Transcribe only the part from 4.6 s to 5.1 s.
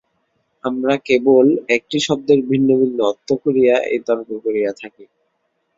থাকি।